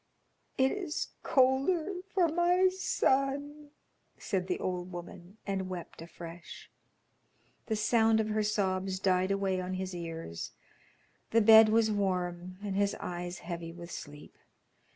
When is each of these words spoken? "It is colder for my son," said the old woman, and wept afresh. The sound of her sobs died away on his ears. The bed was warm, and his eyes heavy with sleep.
"It 0.57 0.71
is 0.71 1.09
colder 1.21 1.93
for 2.11 2.27
my 2.27 2.69
son," 2.69 3.69
said 4.17 4.47
the 4.47 4.59
old 4.59 4.91
woman, 4.91 5.37
and 5.45 5.69
wept 5.69 6.01
afresh. 6.01 6.71
The 7.67 7.75
sound 7.75 8.19
of 8.19 8.29
her 8.29 8.41
sobs 8.41 8.97
died 8.97 9.29
away 9.29 9.61
on 9.61 9.75
his 9.75 9.93
ears. 9.93 10.53
The 11.29 11.41
bed 11.41 11.69
was 11.69 11.91
warm, 11.91 12.57
and 12.63 12.75
his 12.75 12.95
eyes 12.99 13.37
heavy 13.45 13.71
with 13.71 13.91
sleep. 13.91 14.33